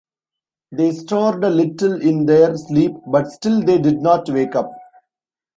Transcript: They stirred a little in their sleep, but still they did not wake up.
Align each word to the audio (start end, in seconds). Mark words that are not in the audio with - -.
They 0.71 0.93
stirred 0.93 1.43
a 1.43 1.51
little 1.51 2.01
in 2.01 2.25
their 2.25 2.57
sleep, 2.57 2.93
but 3.05 3.31
still 3.31 3.61
they 3.61 3.77
did 3.77 4.01
not 4.01 4.27
wake 4.29 4.55
up. 4.55 4.71